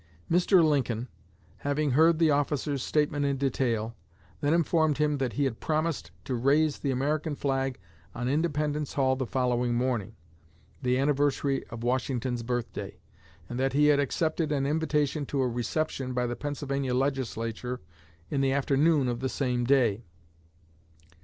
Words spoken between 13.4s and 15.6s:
and that he had accepted an invitation to a